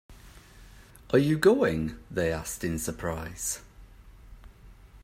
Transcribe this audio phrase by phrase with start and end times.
[1.13, 1.95] Are you going?
[2.09, 3.61] they asked, in surprise.